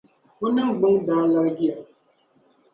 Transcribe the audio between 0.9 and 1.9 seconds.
daa laligiya.